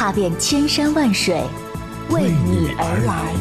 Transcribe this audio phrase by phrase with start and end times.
[0.00, 1.42] 踏遍千山万水，
[2.08, 3.34] 为你而来。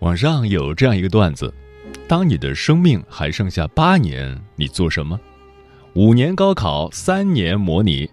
[0.00, 1.50] 网上有这样一个段子：
[2.08, 5.20] 当你的生命还剩下八年，你做什么？
[5.92, 8.10] 五年高考，三年模拟。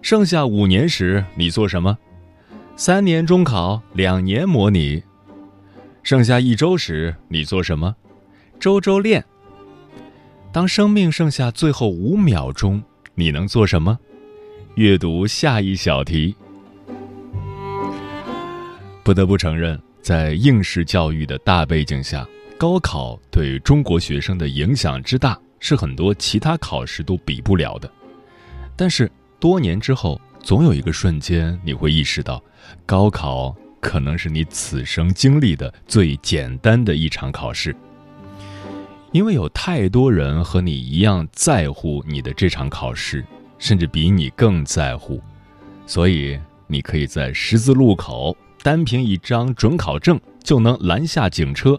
[0.00, 1.98] 剩下五年时，你做什么？
[2.76, 5.02] 三年中考，两年模拟。
[6.04, 7.96] 剩下一周时，你做什么？
[8.60, 9.24] 周周练。
[10.52, 12.80] 当生命剩下最后五秒钟，
[13.16, 13.98] 你能做什么？
[14.76, 16.36] 阅读下一小题。
[19.02, 19.76] 不得不承认。
[20.00, 22.26] 在应试教育的大背景下，
[22.62, 27.90] 高考对中国学生的影响之大，是很多其他考试都比不了的。
[28.76, 29.10] 但是
[29.40, 32.40] 多年之后，总有一个瞬间，你会意识到，
[32.86, 37.74] 高考可能是你此生经历的最简单的一场考试，
[39.10, 43.26] 因为有太多人和你一样在乎你的这场考试，
[43.58, 45.20] 甚至比你更在乎，
[45.84, 48.36] 所以你可以在十字路口。
[48.62, 51.76] 单凭一张准考证就能拦下警车，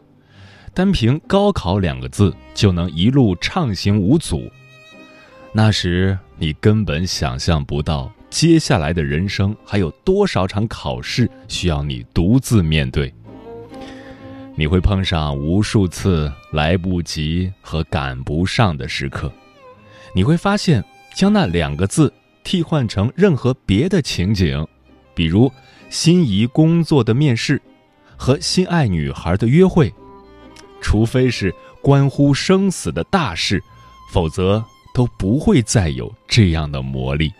[0.73, 4.51] 单凭“高考”两个字就能一路畅行无阻。
[5.51, 13.13] 那时你根本想象不到，接下来的人生还有多少场考试需要你独自面对。
[14.55, 19.31] 你会碰上无数次来不及和赶不上的时刻，
[20.15, 20.83] 你会发现，
[21.15, 22.11] 将那两个字
[22.43, 24.67] 替换成任何别的情景，
[25.13, 25.51] 比如。
[25.89, 27.61] 心仪工作的面试，
[28.17, 29.93] 和心爱女孩的约会，
[30.83, 31.51] 除非是
[31.81, 33.63] 关乎生死的大事，
[34.11, 34.63] 否则
[34.93, 37.33] 都不会再有这样的魔力。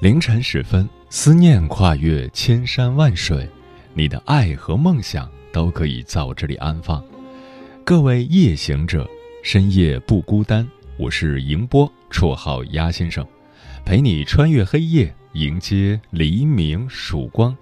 [0.00, 3.48] 凌晨时分，思念跨越千山万水，
[3.94, 5.28] 你的爱和梦想。
[5.52, 7.02] 都可以在我这里安放。
[7.82, 9.08] 各位夜行者，
[9.42, 10.68] 深夜不孤单。
[10.98, 13.26] 我是迎波，绰号鸭先生，
[13.84, 17.54] 陪你穿越黑夜，迎接黎明曙光。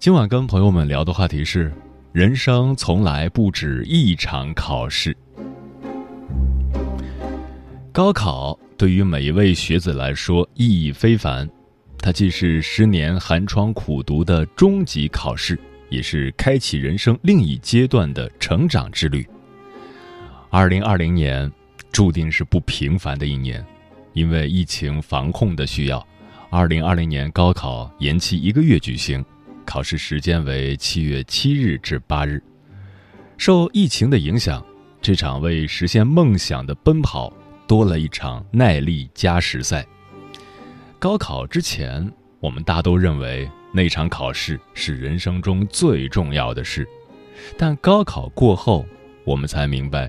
[0.00, 1.72] 今晚跟朋友们聊的话题是：
[2.10, 5.16] 人生从来不止一场考试。
[7.92, 11.48] 高考对于每一位学子来说意义非凡，
[11.96, 15.56] 它既是十年寒窗苦读的终极考试。
[15.88, 19.24] 也是开启人生另一阶段的成长之旅。
[20.50, 21.50] 二零二零年
[21.92, 23.64] 注定是不平凡的一年，
[24.12, 26.06] 因为疫情防控的需要，
[26.50, 29.24] 二零二零年高考延期一个月举行，
[29.64, 32.42] 考试时间为七月七日至八日。
[33.36, 34.64] 受疫情的影响，
[35.02, 37.32] 这场为实现梦想的奔跑
[37.66, 39.84] 多了一场耐力加时赛。
[40.98, 43.48] 高考之前，我们大都认为。
[43.72, 46.88] 那场考试是人生中最重要的事，
[47.58, 48.86] 但高考过后，
[49.22, 50.08] 我们才明白，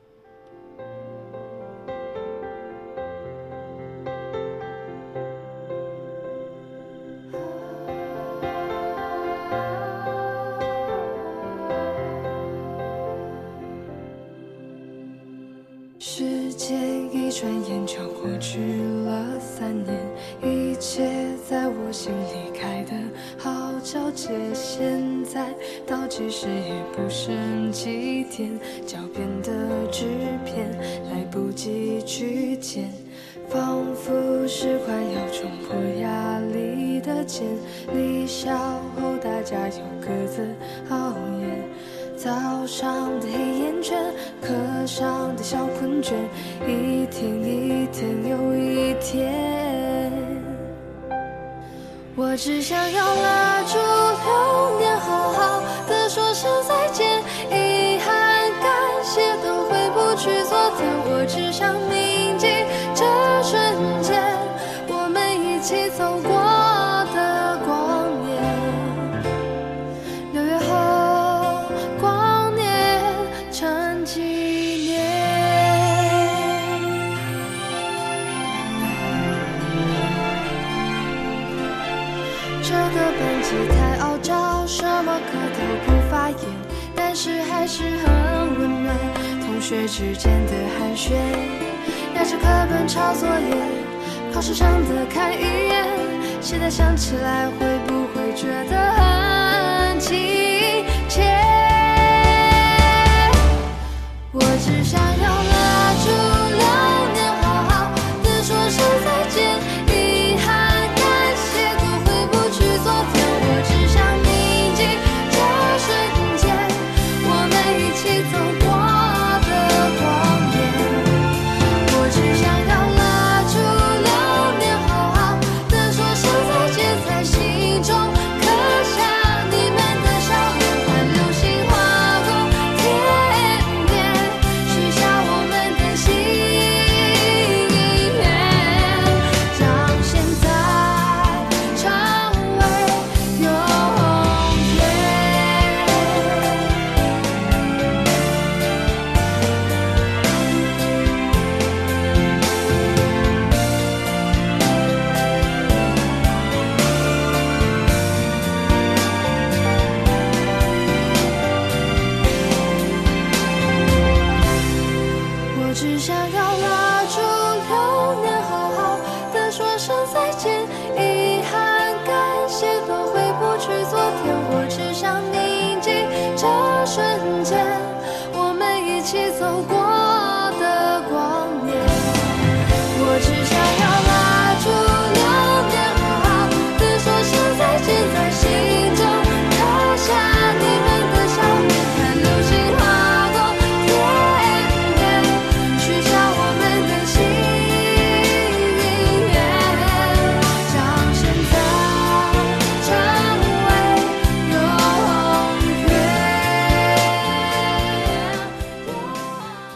[16.03, 16.79] 时间
[17.13, 18.59] 一转眼就过去
[19.05, 19.95] 了三年
[20.41, 21.07] 一切
[21.47, 22.91] 在我心里开的
[23.37, 25.53] 好皎洁现在
[25.85, 30.07] 倒计时也不剩几天脚边的纸
[30.43, 30.71] 片
[31.11, 32.89] 来不及去捡
[33.47, 34.11] 仿佛
[34.47, 37.45] 是快要冲破压力的茧
[37.93, 38.57] 离校
[38.95, 40.47] 后大家又各自
[40.89, 41.40] 熬夜
[42.23, 42.29] 早
[42.67, 43.97] 上的黑眼圈，
[44.43, 44.53] 课
[44.85, 46.13] 上的小困倦，
[46.67, 50.11] 一天一天又一天。
[52.15, 60.87] 我只想要拉住流年，好好的说声再见，遗憾、感谢都回不去昨天。
[61.03, 62.45] 我只想铭记
[62.93, 63.03] 这
[63.41, 64.21] 瞬间，
[64.89, 66.40] 我们一起走过。
[89.71, 91.13] 学之间的寒暄，
[92.13, 93.55] 压着课本抄作业，
[94.33, 95.87] 考试上的看一眼，
[96.41, 100.60] 现在想起来会不会觉得很亲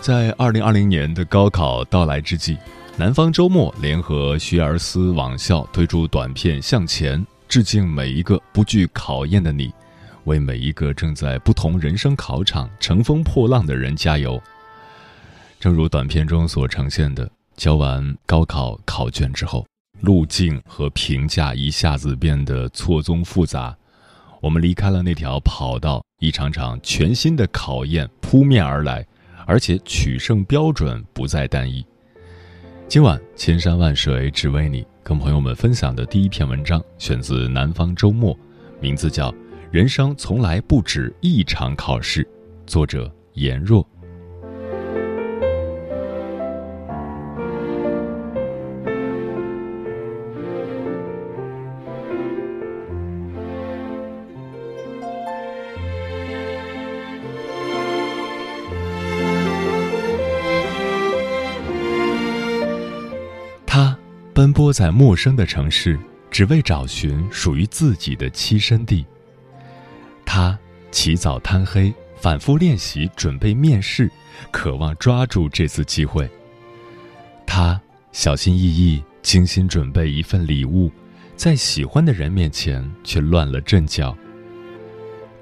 [0.06, 2.56] 在二零二零年的高考到来之际，
[2.96, 9.74] 南方周末联合学而思网校推出短片《向前》，致敬每一个不惧考验的你，
[10.25, 14.40] 为每一个正在不同人生考场乘风破浪的人加油。
[15.60, 19.66] 正如短片中所呈现的，交完高考考卷之后，
[20.02, 23.75] 路径和评价一下子变得错综复杂，
[24.40, 29.04] 我们离开了那条跑道，一场场全新的考验扑面而来。
[29.45, 31.86] 而且取胜标准不再单一。
[32.88, 38.36] 今晚千山万水只为你，跟朋友们分享的第一篇文章选自《南方周末》，
[38.80, 39.31] 名字叫
[39.71, 42.24] 《人生从来不止一场考试》，
[42.68, 43.88] 作者颜若。
[64.66, 66.00] 奔波在陌生的城市，
[66.31, 69.06] 只为找寻属于自己的栖身地。
[70.26, 70.57] 他
[70.90, 74.10] 起早贪黑，反复练习，准备面试，
[74.50, 76.28] 渴望抓住这次机会。
[77.45, 77.80] 他
[78.12, 80.92] 小心翼翼，精心准备一份礼物，
[81.36, 84.18] 在喜欢的人面前却乱了阵脚。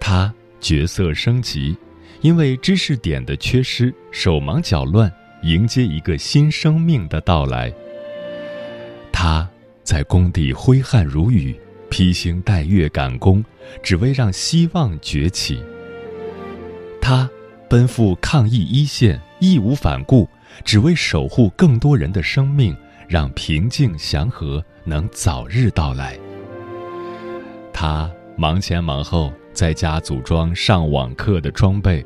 [0.02, 1.78] 他角色升级，
[2.20, 5.10] 因为知识点的缺失，手忙脚乱，
[5.44, 7.74] 迎接一个新生命的到来。
[9.26, 9.50] 他
[9.86, 11.58] 在工地挥汗如雨，
[11.90, 13.42] 披星戴月赶工，
[13.82, 15.64] 只为让希望崛起。
[17.00, 17.30] 他
[17.70, 20.28] 奔赴抗疫一线，义无反顾，
[20.66, 22.76] 只为守护更多人的生命，
[23.08, 26.20] 让平静祥和能早日到来。
[27.72, 32.06] 他忙前忙后，在家组装上网课的装备，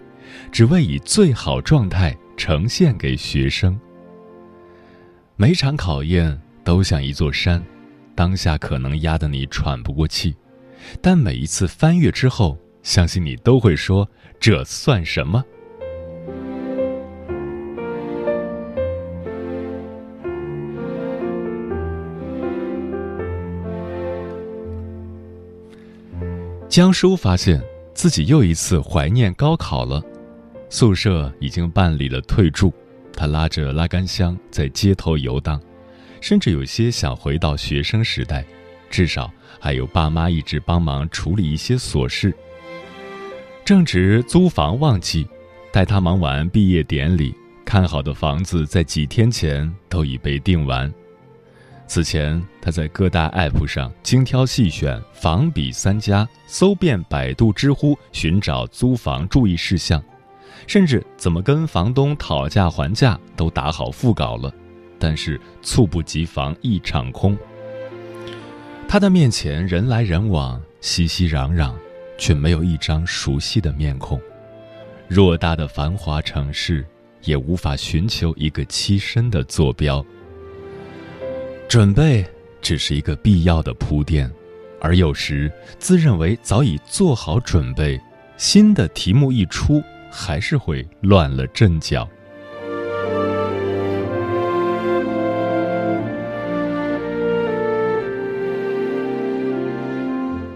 [0.51, 3.75] 只为以最好状态呈现给学生。
[5.35, 6.39] 每场考验。
[6.67, 7.63] 都像一座山，
[8.13, 10.35] 当下可能压得你喘不过气，
[11.01, 14.05] 但每一次翻越之后，相信你都会说
[14.37, 15.41] ：“这算什么？”
[26.67, 30.03] 江叔发现自己又一次怀念高考了，
[30.69, 32.73] 宿舍已经办理了退住，
[33.13, 35.61] 他拉着拉杆箱在街头游荡，
[36.27, 38.43] 甚至有些想回到学生时代，
[38.89, 39.31] 至少
[39.61, 42.35] 还有爸妈一直帮忙处理一些琐事。
[43.63, 45.25] 正值租房旺季，
[45.71, 50.93] 待他忙完毕业典礼，看好的房子在几天前都已被订完。
[51.87, 60.03] 此前，他在各大 App 上精挑细选房比三家，搜遍百度、知乎寻找租房注意事项，
[60.67, 64.53] 甚至怎么跟房东讨价还价都打好腹稿了。
[64.99, 67.37] 但是猝不及防一场空。
[68.87, 71.73] 他的面前人来人往，熙熙攘攘，
[72.17, 74.19] 却没有一张熟悉的面孔。
[75.09, 76.85] 偌大的繁华城市，
[77.23, 80.05] 也无法寻求一个栖身的坐标。
[81.67, 82.25] 准备
[82.61, 84.31] 只是一个必要的铺垫，
[84.79, 87.99] 而有时自认为早已做好准备，
[88.37, 92.07] 新的题目一出，还是会乱了阵脚。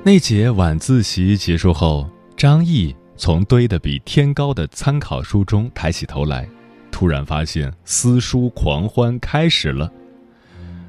[0.03, 6.49] 那节晚自习结束后，张毅从堆得比天高的参考书中抬起头来，
[6.89, 9.91] 突然发现撕书狂欢开始了。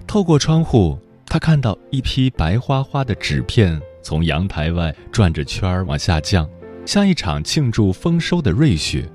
[0.06, 6.48] 透过窗户，他看到一批白花花的纸片从阳台外转着圈儿往下降，
[6.86, 9.06] 像一场庆祝丰收的瑞雪。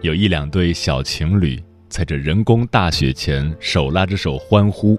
[0.00, 4.98] 有一两对小情侣在这人工大雪前手拉着手欢呼。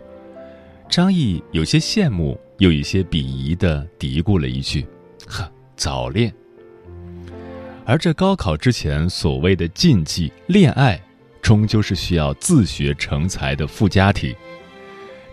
[0.87, 4.85] 张毅有些羡慕，又一些鄙夷的嘀咕了一句
[5.25, 6.31] ：“呵，早恋。”
[7.85, 11.01] 而这高考之前所谓的禁忌恋爱，
[11.41, 14.35] 终究是需要自学成才的附加题。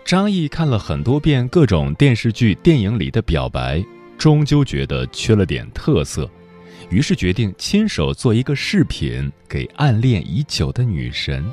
[0.03, 3.85] 张毅看了很多遍各种电视剧、电影里的表白，
[4.17, 6.27] 终究觉得缺了点特色，
[6.89, 11.45] 于是决定亲手做一个视频给暗恋已久的女神。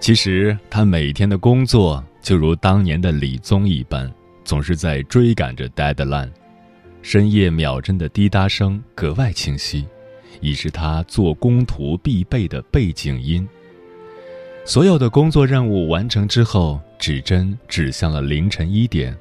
[0.00, 4.12] 其实他每天的工作就如当年的李宗一般，
[4.44, 6.28] 总是在追赶着 deadline，
[7.00, 9.86] 深夜秒针的滴答声格外清晰，
[10.40, 13.48] 已是他做工图必备的背景音。
[14.64, 19.16] 所有的工作任务完成之后，指针指向了凌晨一点。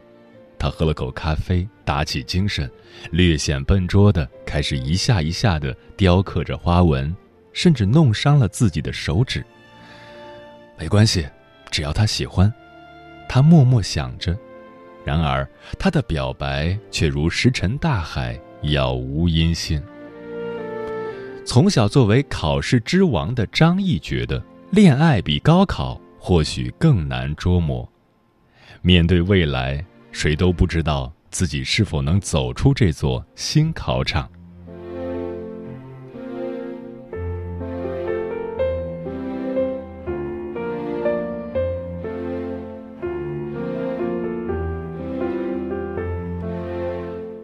[0.57, 2.67] 他喝了口咖啡，打起精神，
[3.12, 7.15] 略显笨拙的开始一下一下的雕刻着花纹，
[7.53, 9.45] 甚至弄伤了自己的手指。
[10.75, 11.24] 没关系，
[11.69, 12.51] 只要他喜欢，
[13.27, 14.38] 他默默想着。
[15.03, 19.82] 然而，他的表白却如石沉大海，杳无音信。
[21.46, 24.44] 从小作为考试之王的张毅觉得。
[24.72, 27.88] 恋爱比高考或许更难捉摸。
[28.82, 34.29] 面对未来，谁都不知道自己是否能走出这座新考场。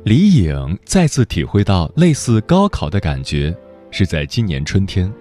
[0.04, 3.56] 李颖再次体会到类似高考的感觉，
[3.92, 5.12] 是在今年春天。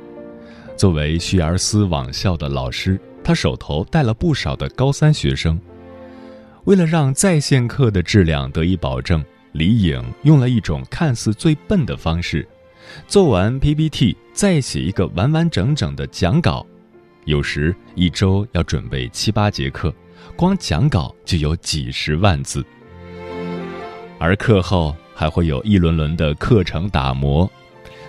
[0.75, 5.61] 作为学而思网校的老师，他手头带了不少的高三学生。
[6.65, 9.23] 为了让在线课的质量得以保证，
[9.53, 12.49] 李颖用了一种看似最笨的方式：
[13.07, 16.67] 做完 PPT 再写一个完完整整的讲稿。
[17.27, 19.95] 有时一周要准备七八节课，
[20.37, 22.65] 光讲稿就有几十万字。
[24.23, 27.51] 而课后还会有一轮轮的课程打磨，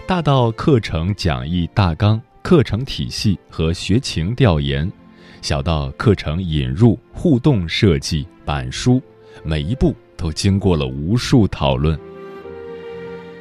[0.06, 2.22] 大到课程讲义大纲。
[2.44, 4.92] 课程体系和学情调研，
[5.42, 9.02] 小到课程引入、互动设计、板书，
[9.42, 11.98] 每一步都经过了无数讨论。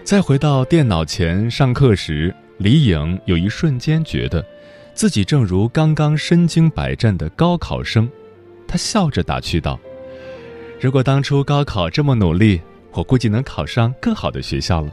[0.04, 4.46] 再回到电脑前上课时，李颖有一瞬间觉得，
[4.94, 8.08] 自己正如刚刚身经百战的高考生。
[8.68, 9.80] 他笑着打趣道
[10.80, 12.58] ：“如果当初高考这么努力，
[12.92, 14.90] 我估计能考上更好的学校了。”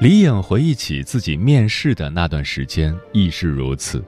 [0.00, 4.02] 李颖回忆起自己面试的那段时间，亦是如此。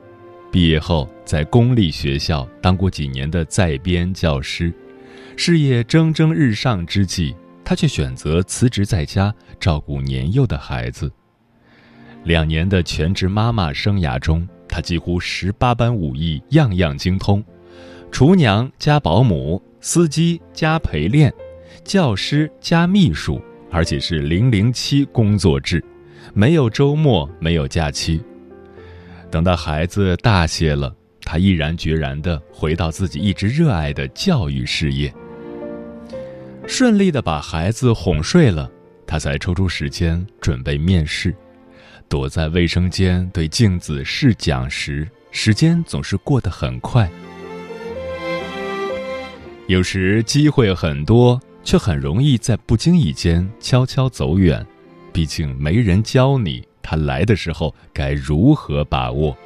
[0.50, 4.72] 毕业后，在公立学校当过几年的在编教师，
[5.36, 11.12] 事业蒸蒸日上之际，他却选择辞职在家照顾年幼的孩子。
[12.24, 17.44] 两年的全职妈妈生涯中，她几乎十八般武艺样样精通，
[18.10, 21.32] 厨娘加保姆，司机加陪练，
[21.84, 25.82] 教师加秘书，而且是零零七工作制，
[26.34, 28.20] 没有周末，没有假期。
[29.30, 35.12] 等到孩子大些了，他毅然决然地回到自己一直热爱的教育事业。
[36.66, 38.68] 顺利地把孩子哄睡了，
[39.06, 41.34] 他才抽出时间准备面试。
[42.08, 47.08] 躲在卫生间对镜子试讲时，时间总是过得很快。
[49.68, 54.66] 有时机会很多，却很容易在不经意间悄悄走远。
[55.12, 59.36] 毕竟没人教你，他来的时候该如何把握。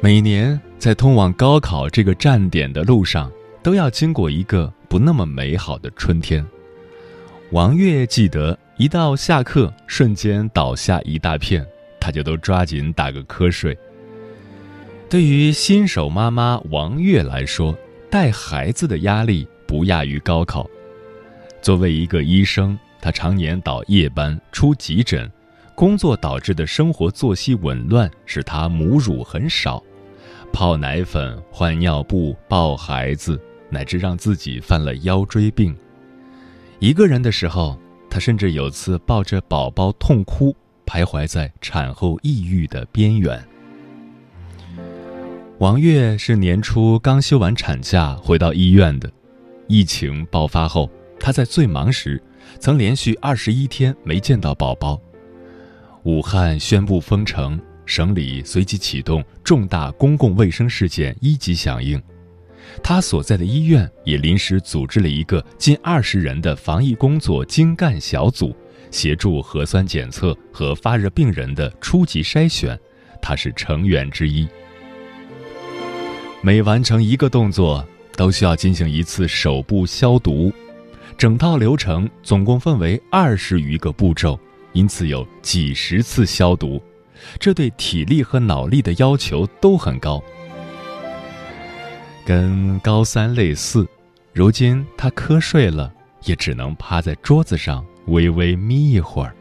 [0.00, 3.28] 每年在通往高考这个站点的路上，
[3.60, 6.46] 都要经过一个不那么美好的春天。
[7.50, 8.56] 王月记得。
[8.82, 11.64] 一到下课，瞬间倒下一大片，
[12.00, 13.78] 他就都抓紧打个瞌睡。
[15.08, 17.78] 对于新手妈妈王月来说，
[18.10, 20.68] 带孩子的压力不亚于高考。
[21.60, 25.30] 作为一个医生，他常年倒夜班出急诊，
[25.76, 29.80] 工作导致的生活作息紊乱使他母乳很少，
[30.52, 35.72] 泡奶粉、换尿布、抱孩子，乃至让自己犯了腰椎病。
[36.80, 37.80] 一个人的时候。
[38.12, 40.54] 他甚至有次抱着宝宝痛哭，
[40.84, 43.42] 徘徊在产后抑郁的边缘。
[45.56, 49.10] 王月是年初刚休完产假回到医院的，
[49.66, 52.22] 疫情爆发后，她在最忙时，
[52.60, 55.00] 曾连续二十一天没见到宝宝。
[56.02, 61.98] 武汉宣布封城，省里随即启动重大公共卫生事件一级响应。
[62.80, 68.54] 他所在的医院也临时组织了一个近二十人的防疫工作精干小组，
[68.90, 72.78] 协助核酸检测和发热病人的初级筛选，
[73.20, 74.46] 他是成员之一。
[76.40, 80.52] 每完成一个动作，都需要进行一次手部消毒，
[81.16, 84.38] 整套流程总共分为二十余个步骤，
[84.72, 86.82] 因此有几十次消毒，
[87.38, 90.22] 这对体力和脑力的要求都很高。
[92.24, 93.86] 跟高三类似，
[94.32, 95.92] 如今他瞌睡了，
[96.24, 99.34] 也只能趴在桌子上微微眯一会儿。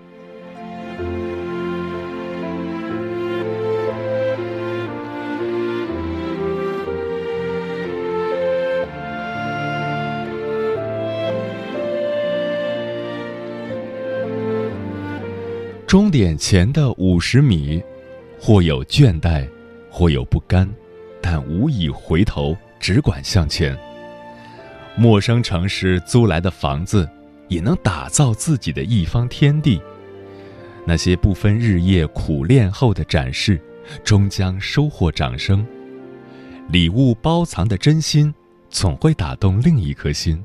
[15.85, 17.83] 终点前的五十米，
[18.39, 19.47] 或有倦怠，
[19.89, 20.67] 或有不甘，
[21.21, 22.57] 但无以回头。
[22.81, 23.77] 只管向前。
[24.97, 27.07] 陌生城市租来的房子，
[27.47, 29.81] 也能打造自己的一方天地。
[30.85, 33.61] 那些不分日夜苦练后的展示，
[34.03, 35.65] 终将收获掌声。
[36.69, 38.33] 礼物包藏的真心，
[38.69, 40.43] 总会打动另一颗心。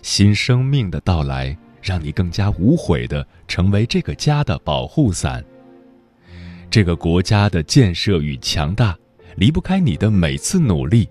[0.00, 5.44] 新生命的到来，让你更加无悔的成为这个家的保护伞。
[6.70, 8.96] 这个国家的建设与强大，
[9.36, 11.08] 离不开你的每次努力。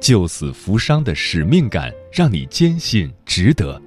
[0.00, 3.80] 救死扶伤的使命感，让你坚信值得。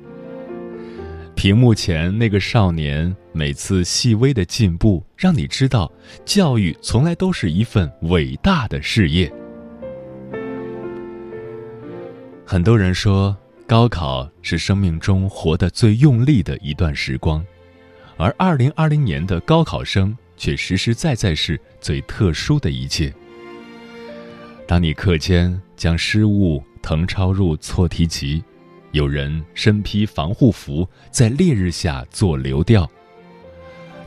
[1.35, 5.91] 屏幕前那个少年，每次细微的进步，让你知道，
[6.23, 9.31] 教育从来都是一份伟大的事业。
[12.45, 13.35] 很多人说，
[13.67, 17.43] 高考是生命中活得最用力的一段时光，
[18.17, 23.13] 而二零二零年的高考生，却实实在在是最特殊的一届。
[24.67, 28.43] 当你课间将失误誊抄入错题集，
[28.91, 32.87] 有人身披防护服在烈日下做流调；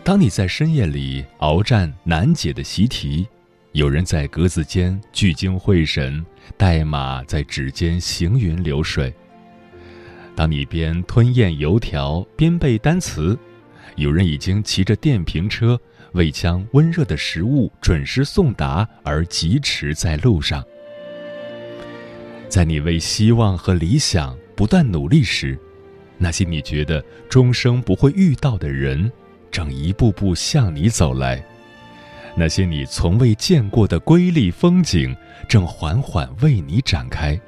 [0.03, 3.27] 当你在深夜里鏖战难解的习题，
[3.73, 6.25] 有人在格子间聚精会神，
[6.57, 9.11] 代码在指尖行云流水；
[10.35, 13.39] 当你边吞咽油条边背单词，
[13.97, 15.79] 有人已经骑着电瓶车。
[16.13, 20.65] 为将温热的食物准时送达而疾驰在路上，
[22.49, 25.59] 在你为希望和理想不断努力时，
[26.17, 29.11] 那些你觉得终生不会遇到的人，
[29.51, 31.43] 正一步步向你走来；
[32.37, 35.15] 那些你从未见过的瑰丽风景，
[35.49, 37.39] 正缓缓为你展开；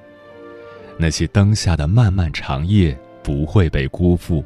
[0.98, 4.44] 那些灯下的漫漫长夜不会被辜负；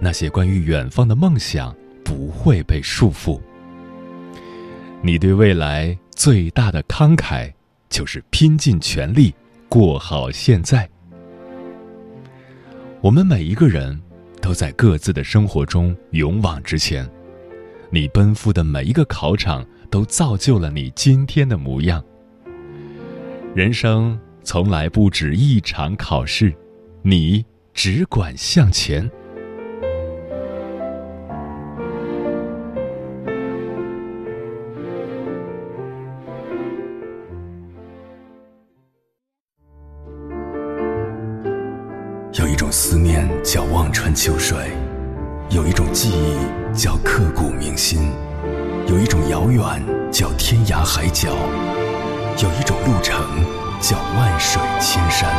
[0.00, 1.74] 那些关于远方的梦想。
[2.04, 3.40] 不会被束缚。
[5.00, 7.50] 你对未来最大的慷慨，
[7.88, 9.32] 就是拼尽全力
[9.72, 10.86] 过好现在。
[13.00, 13.98] 我们每一个人
[14.38, 17.08] 都在各自的生活中勇往直前。
[17.88, 22.04] 你奔赴的每一个考场，都造就了你今天的模样。
[23.54, 26.54] 人生从来不止一场考试，
[27.00, 29.10] 你只管向前。
[50.84, 51.30] 海角，
[52.38, 53.24] 有一种路程
[53.80, 55.30] 叫万水千山。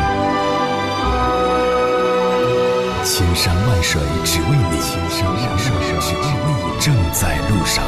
[3.04, 7.84] 千山万水只为你，千山万水只为你，正在路上。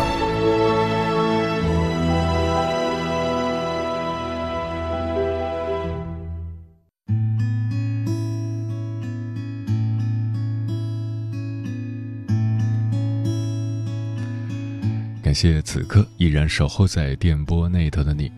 [15.35, 18.31] 谢此刻依然守候在电波那头的你，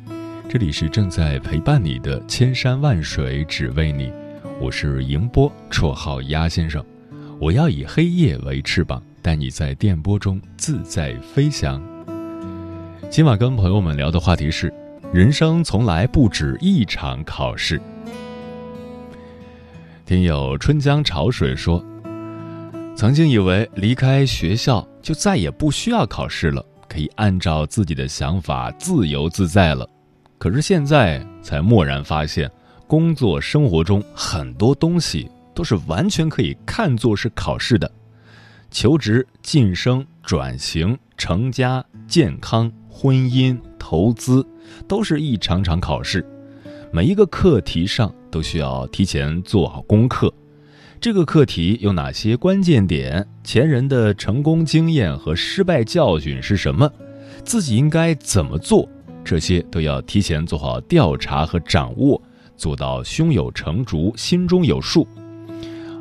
[0.49, 4.11] 这里是正在陪伴你的千山万水只为你，
[4.59, 6.83] 我是迎波，绰号鸭先生。
[7.39, 11.79] 我要以黑夜为翅膀，带你在电波中自在飞翔。
[13.11, 14.73] 今晚跟朋友们聊的话题是：
[15.13, 17.79] 人生从来不止一场考试。
[20.03, 21.85] 听友春江潮水说，
[22.95, 26.65] 曾经以为离开学校就再也不需要考试了。
[26.87, 29.87] 可以按照自己的想法自由自在了，
[30.37, 32.49] 可是现在才蓦然发现，
[32.87, 37.91] 工作生活中很多东西都是完全可以看作是考试的。
[38.69, 44.45] 求职、晋升、转型、成家、健康、婚姻、投资，
[44.87, 46.25] 都是一场场考试。
[46.91, 50.33] 每一个课题上都需要提前做好功课。
[50.99, 53.25] 这个课题有哪些关键点？
[53.43, 56.91] 前人的成功经验和失败教训是什么？
[57.43, 58.89] 自己应该怎么做？
[59.23, 62.19] 这些都要提前做好调查和掌握，
[62.55, 65.07] 做到胸有成竹、心中有数。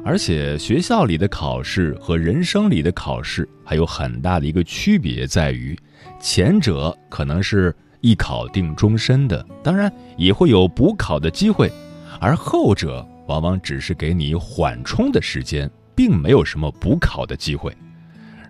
[0.02, 5.78] 而且，学校里的考试和人生里的考试还有很大的一个区别，在于
[6.18, 11.70] 前者可能是一考定终身的，当然也会有补考的机会，
[12.18, 13.06] 而后者。
[13.26, 17.76] 往往只是给你缓冲的时间，并没有什么补考的机会。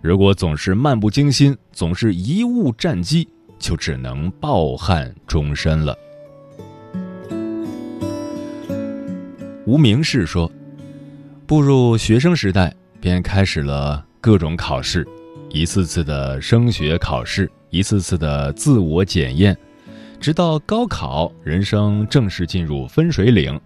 [0.01, 5.97] 如果总是漫不经心，总是贻误战机，就只能抱憾终身了。
[9.65, 10.49] 无名氏说
[11.45, 15.05] ：“步入学生时代，便开始了各种考试，
[15.49, 19.57] 一次次的升学考试，一次次的自我检验，
[20.21, 23.59] 直到高考，人生正式进入分水岭。”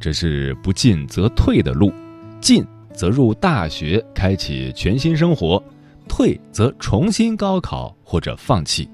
[0.00, 1.92] 这是不进则退的路，
[2.40, 5.62] 进则入大学，开启全新生活；
[6.08, 8.88] 退则重新高考或者放弃。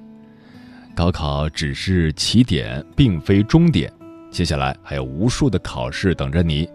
[0.94, 3.92] 高考只是起点，并非终点，
[4.30, 6.68] 接下来还有无数的考试等着你。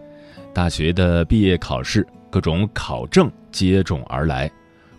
[0.52, 4.50] 大学的毕业考试，各种考证接踵而来，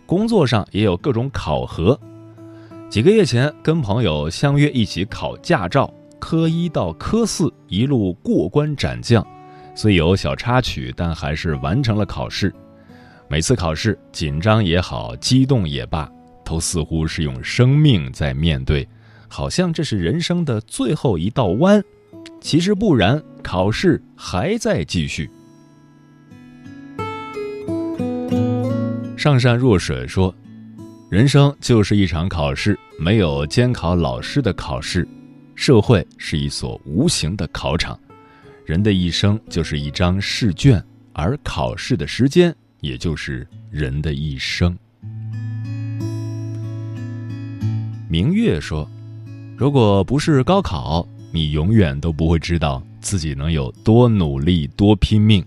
[0.04, 1.98] 工作上也有各种考核。
[2.90, 5.92] 几个月前，跟朋友相约一起考驾照。
[6.22, 9.26] 科一到科四一路过关斩将，
[9.74, 12.54] 虽有小插曲，但还是完成了考试。
[13.26, 16.08] 每次考试紧张也好，激动也罢，
[16.44, 18.88] 都似乎是用生命在面对，
[19.26, 21.82] 好像这是人生的最后一道弯。
[22.40, 25.28] 其实不然，考试还在继续。
[29.16, 30.32] 上善若水说
[31.10, 35.06] ：“人生就是一场考试，没有监考老师的考试。”
[35.54, 37.98] 社会是一所无形的考场，
[38.64, 44.76] 人的一生就是一张试卷，而考试的时间也就是人的一生。
[48.08, 48.88] 明月说
[49.56, 55.44] ：“如果不是高考，你永远都不会知道自己能有多努力、多拼命。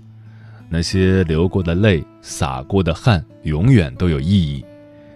[0.69, 4.65] 那些流过的泪、洒过的汗，永远都有意义。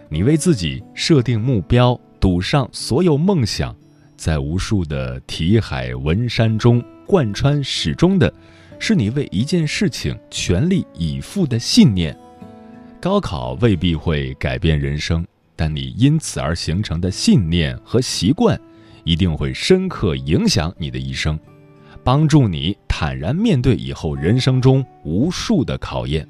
[0.10, 3.76] 你为自己设定目标，赌上所有梦想。”
[4.20, 8.32] 在无数的题海文山中，贯穿始终的，
[8.78, 12.14] 是你为一件事情全力以赴的信念。
[13.00, 18.60] 高考未必会改变人生，但你因此而形成的信念和习惯，
[19.06, 21.40] 一定会深刻影响你的一生，
[22.04, 26.28] 帮助你坦然面对以后人生中无数的考验。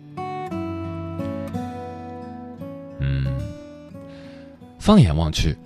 [2.99, 3.25] 嗯，
[4.78, 5.58] 放眼望去。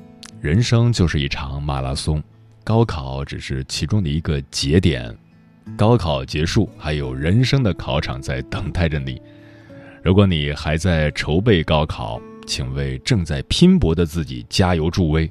[0.44, 2.22] 人生就是一场马拉松，
[2.66, 5.18] 高考只是其中的一个节点。
[5.78, 9.22] 高考结束，还有人生的考场在等待着你。
[10.04, 15.26] 如果你还在筹备高考，请为正在拼搏的自己加油助威；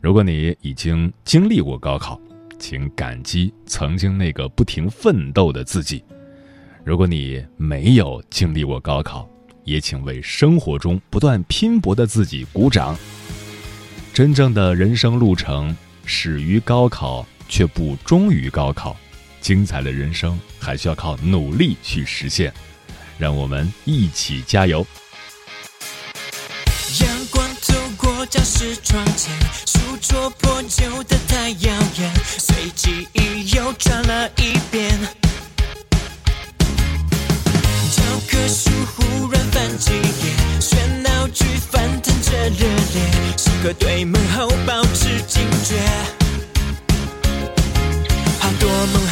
[0.00, 2.20] 如果你已经经历过高考，
[2.58, 6.02] 请感激曾经那个不停奋斗的自己；
[6.82, 9.30] 如果你没有经历过高考，
[9.62, 12.96] 也请为生活中不断拼搏的自己鼓掌。
[14.14, 18.94] 真正的人生路程始于高考，却不终于高考。
[19.40, 22.52] 精彩的人生还需要靠努力去实现。
[23.16, 24.86] 让我们一起加油！
[27.00, 29.34] 阳光透过教室窗前，
[29.66, 34.92] 书桌破旧的太耀眼，随记忆又转了一遍。
[37.90, 40.41] 教科书忽然翻几页，
[42.48, 43.02] 热烈，
[43.36, 45.76] 时刻对门后保持警觉。
[48.40, 49.11] 好多梦。